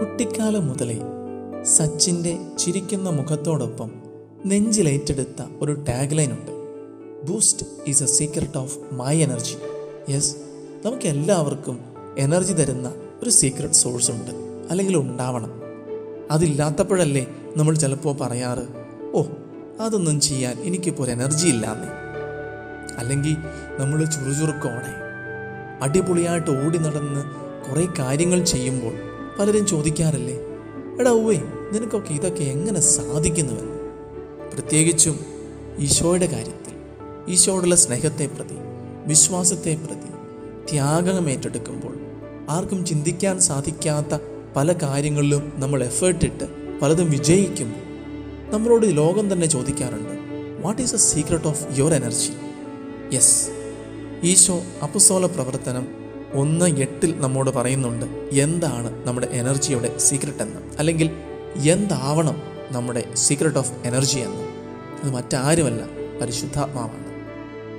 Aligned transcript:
കുട്ടിക്കാലം 0.00 0.68
മുതലേ 0.68 0.98
സച്ചിന്റെ 1.64 2.38
ചിരിക്കുന്ന 2.58 3.10
മുഖത്തോടൊപ്പം 3.10 3.90
നെഞ്ചിലേറ്റെടുത്ത 4.46 5.42
ഒരു 5.60 5.84
ടാഗ് 5.88 6.18
ലൈൻ 6.18 6.30
ഉണ്ട് 6.30 6.52
boost 7.26 7.66
is 7.86 8.02
a 8.02 8.06
secret 8.06 8.58
of 8.58 8.78
my 8.92 9.22
energy. 9.22 9.54
Yes 10.12 10.36
നമുക്ക് 10.84 11.06
എല്ലാവർക്കും 11.06 11.80
എനർജി 12.18 12.52
തരുന്ന 12.52 12.92
ഒരു 13.22 13.30
സീക്രട്ട് 13.30 13.74
സോഴ്സ് 13.74 14.10
ഉണ്ട്. 14.10 14.30
അല്ലെങ്കിൽ 14.70 14.96
ഉണ്ടാവണം. 14.96 15.50
അതില്ലാത്തപ്പോഴല്ലേ 16.30 17.26
നമ്മൾ 17.56 17.74
ചിലപ്പോൾ 17.74 18.16
പറയാറ് 18.16 18.66
ഓ 19.14 19.22
അതൊന്നും 19.80 20.20
ചെയ്യാൻ 20.20 20.58
എനിക്കിപ്പോൾ 20.60 21.02
ഒരു 21.02 21.10
എനർജി 21.10 21.48
ഇല്ലാന്നേ. 21.48 21.88
അല്ലെങ്കിൽ 22.98 23.36
നമ്മൾ 23.78 24.04
ചുറുചുറുക്കോടെ 24.04 24.92
അടിപൊളിയായിട്ട് 25.82 26.50
ഓടി 26.50 26.78
നടന്ന് 26.78 27.24
കുറേ 27.70 27.88
കാര്യങ്ങൾ 27.98 28.44
ചെയ്യുമ്പോൾ 28.44 29.15
പലരും 29.38 29.66
ചോദിക്കാറില്ലേ 29.66 30.36
എടാ 31.00 31.10
ഉവേ 31.10 31.38
നിനക്കൊക്കെ 31.72 32.14
ഇതൊക്കെ 32.14 32.44
എങ്ങനെ 32.44 32.80
സാധിക്കുന്നുവെന്ന്? 32.80 33.72
പ്രത്യേകിച്ചും 34.52 35.16
ഈശോയുടെ 35.78 36.26
കാര്യത്തിൽ 36.26 36.74
ഈശോയോടുള്ള 37.32 37.74
സ്നേഹത്തെ 37.74 38.26
പ്രതി 38.26 38.58
വിശ്വാസത്തെ 39.06 39.74
പ്രതി 39.74 40.10
ത്യാഗം 40.70 41.30
ഏറ്റെടുക്കുമ്പോൾ 41.30 41.94
ആർക്കും 42.48 42.84
ചിന്തിക്കാൻ 42.84 43.40
സാധിക്കാത്ത 43.40 44.14
പല 44.56 44.72
കാര്യങ്ങളിലും 44.72 45.52
നമ്മൾ 45.56 45.82
എഫേർട്ട് 45.84 46.24
ഇട്ട് 46.24 46.46
പലതും 46.82 47.10
വിജയിക്കുമ്പോൾ 47.10 47.82
നമ്മളോട് 48.52 48.96
ലോകം 48.96 49.32
തന്നെ 49.32 49.46
ചോദിക്കാറുണ്ട് 49.46 50.14
what 50.62 50.82
is 50.82 50.94
a 50.94 50.98
secret 50.98 51.48
of 51.48 51.78
your 51.78 51.94
energy 51.94 52.32
yes 53.14 53.36
Isho 54.22 54.62
അപ്പുസോല 54.82 55.26
പ്രവർത്തനം 55.26 56.05
ഒന്ന് 56.36 56.78
എട്ടിൽ 56.78 57.20
നമ്മോട് 57.20 57.50
പറയുന്നുണ്ട് 57.50 58.06
എന്താണ് 58.32 59.06
നമ്മുടെ 59.06 59.26
എനർജിയുടെ 59.26 59.98
സീക്രട്ട് 59.98 60.42
എന്ന്? 60.42 60.60
അല്ലെങ്കിൽ 60.78 61.10
എന്താവണം 61.70 62.42
നമ്മുടെ 62.70 63.14
സീക്രട്ട് 63.14 63.58
ഓഫ് 63.58 63.72
എനർജി 63.84 64.18
എന്ന്? 64.18 64.42
അത് 65.04 65.14
മറ്റാരുമല്ല 65.14 65.82
പരിശുദ്ധാത്മാവാണ്. 66.20 67.06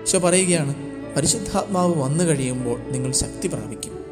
പക്ഷെ 0.00 0.18
പറയുകയാണ് 0.18 0.74
പരിശുദ്ധാത്മാവ് 1.16 2.02
വന്നു 2.02 2.24
കഴിയുമ്പോൾ 2.24 2.80
നിങ്ങൾ 2.80 3.12
ശക്തി 3.12 3.48
പ്രാപിക്കും. 3.48 4.04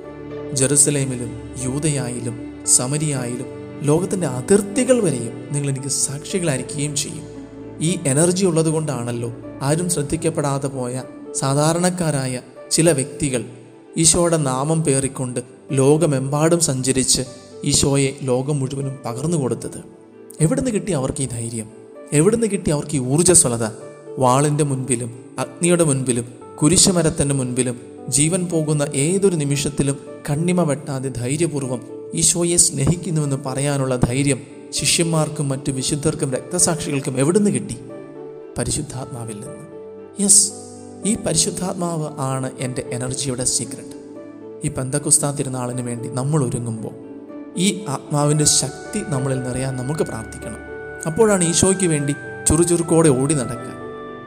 ജെറുസലേമിലും 0.52 1.54
യൂതയായാലും 1.62 2.64
സമരിയായാലും 2.66 3.46
ലോകത്തിന്റെ 3.82 4.26
അതിർത്തികൾ 4.26 5.00
വരെയും 5.00 5.48
നിങ്ങൾ 5.52 5.70
എനിക്ക് 5.70 5.88
സാക്ഷികളായിരിക്കുകയും 5.88 6.96
ചെയ്യും. 6.96 7.34
ഈ 7.80 7.98
എനർജി 8.06 8.46
ഉള്ളതുകൊണ്ടാണല്ലോ 8.46 9.32
ആരും 9.62 9.90
ശ്രദ്ധിക്കപ്പെടാതെ 9.90 10.68
പോയ 10.68 11.02
സാധാരണക്കാരായ 11.34 12.40
ചില 12.70 12.92
വ്യക്തികൾ 12.92 13.44
ഈശോയുടെ 13.98 14.36
നാമം 14.36 14.82
പേറിക്കൊണ്ട് 14.82 15.40
ലോകമെമ്പാടും 15.72 16.60
സഞ്ചരിച്ച് 16.60 17.22
ഈശോയെ 17.64 18.16
ലോകം 18.22 18.60
മുഴുവനും 18.60 18.98
പകർന്നു 19.04 19.36
കൊടുത്തത്. 19.36 19.84
എവിടുന്ന് 20.40 20.70
കിട്ടി 20.70 20.92
അവർക്ക് 20.92 21.22
ഈ 21.22 21.26
ധൈര്യം? 21.26 21.66
എവിടുന്ന് 22.12 22.46
കിട്ടി 22.46 22.70
അവർക്ക് 22.70 22.96
ഈ 22.96 22.98
ഊർജസ്വലത? 22.98 23.68
വാളിന്റെ 24.18 24.64
മുൻപിലും 24.64 25.24
അഗ്നിയുടെ 25.38 25.84
മുൻപിലും 25.84 26.32
കുരിശുമരത്തിന്റെ 26.62 27.34
മുൻപിലും 27.34 27.80
ജീവൻ 28.08 28.46
പോകുന്ന 28.46 28.86
ഏതൊരു 28.94 29.36
നിമിഷത്തിലും 29.36 29.98
കണ്ണിമ 30.30 30.62
വെട്ടാതെ 30.62 31.08
ധൈര്യപൂർവം 31.08 31.82
ഈശോയെ 32.14 32.56
സ്നേഹിക്കുന്നുവെന്ന് 32.56 33.36
പറയാനുള്ള 33.36 33.96
ധൈര്യം 33.96 34.40
ശിഷ്യന്മാർക്കും 34.70 35.48
മറ്റു 35.48 35.72
വിശുദ്ധർക്കും 35.72 36.32
രക്തസാക്ഷികൾക്കും 36.32 37.18
എവിടുന്ന് 37.18 37.50
കിട്ടി? 37.50 37.76
പരിശുദ്ധാത്മാവിൽ 38.58 39.34
നിന്ന്. 39.34 40.22
യെസ് 40.22 40.63
ഈ 41.06 41.16
പരിശുദ്ധാത്മാവ് 41.26 42.08
ആണ് 42.18 42.50
എന്റെ 42.58 42.88
എനർജിയുടെ 42.92 43.44
സീക്രട്ട് 43.44 43.96
ഈ 44.64 44.68
പെന്തക്കുസ്താ 44.68 45.30
തിരുനാളിന് 45.30 45.82
വേണ്ടി 45.82 46.08
നമ്മൾ 46.08 46.44
ഒരുങ്ങുമ്പോൾ 46.44 46.94
ഈ 47.56 47.84
ആത്മാവിന്റെ 47.88 48.44
ശക്തി 48.44 49.00
നമ്മളിൽ 49.08 49.38
നിറയാൻ 49.38 49.76
നമുക്ക് 49.76 50.02
പ്രാർത്ഥിക്കണം. 50.02 50.60
അപ്പോഴാണ് 51.06 51.44
ഈശോയ്ക്ക് 51.44 51.86
വേണ്ടി 51.86 52.14
ചുറുചുറുക്കോടെ 52.48 53.08
ഓടി 53.08 53.34
നടക്കാൻ 53.34 53.76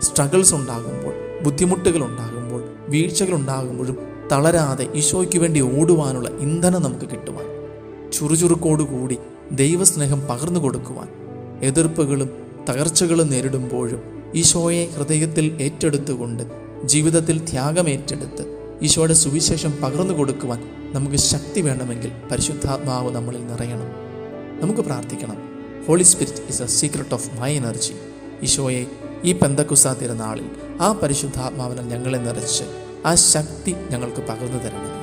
സ്ട്രഗിൾസ് 0.01 0.53
ഉണ്ടാകുമ്പോൾ 0.53 1.43
ബുദ്ധിമുട്ടുകൾ 1.43 2.03
ഉണ്ടാകുമ്പോൾ 2.03 2.61
വീഴ്ചകൾ 2.89 3.35
ഉണ്ടാകുമ്പോഴും 3.35 3.97
തളരാതെ 4.31 4.89
ഈശോയ്ക്ക് 4.95 5.39
വേണ്ടി 5.39 5.61
ഓടുവാനുള്ള 5.61 6.29
ഇന്ധനം 6.39 6.81
നമുക്ക് 6.83 7.05
കിട്ടുവാൻ 7.05 7.47
ചുറുചുറുക്കോടുകൂടി 8.13 9.17
ദൈവസ്നേഹം 9.51 10.27
പകർന്നു 10.27 10.59
കൊടുക്കുവാൻ 10.59 11.09
എതിർപ്പുകളും 11.61 12.29
തകർച്ചകളും 12.69 13.29
നേരിടുമ്പോഴും 13.29 14.01
ഈശോയെ 14.35 14.89
ഹൃദയത്തിൽ 14.95 15.57
ഏറ്റെടുത്തുകൊണ്ട് 15.61 16.66
ജീവിതത്തിൽ 16.85 17.45
ത്യാഗമേറ്റെടുത്ത് 17.49 18.57
ഈശോയുടെ 18.81 19.13
സുവിശേഷം 19.13 19.81
പകർന്നു 19.83 20.13
കൊടുക്കുവാൻ 20.13 20.59
നമുക്ക് 20.93 21.15
ശക്തി 21.15 21.61
വേണമെങ്കിൽ 21.61 22.11
പരിശുദ്ധാത്മാവ് 22.31 23.15
നമ്മളിൽ 23.15 23.47
നിറയണം. 23.47 23.91
നമുക്ക് 24.61 24.81
പ്രാർത്ഥിക്കണം. 24.81 25.37
Holy 25.87 26.03
spirit 26.03 26.41
is 26.49 26.61
a 26.61 26.65
secret 26.65 27.13
of 27.13 27.39
my 27.39 27.55
energy 27.55 27.93
ഈശോയെ 28.43 28.85
ഈ 29.23 29.33
പെന്തക്കുസ 29.33 29.87
തിരുനാളിൽ 29.87 30.49
ആ 30.81 30.91
പരിശുദ്ധാത്മാവിനെ 30.91 31.81
ഞങ്ങളെ 31.81 32.17
നിറച്ച് 32.17 32.63
ആ 33.05 33.15
ശക്തി 33.15 33.75
ഞങ്ങൾക്ക് 33.91 34.21
പകർന്നു 34.21 34.63
തരണമേ. 34.63 34.93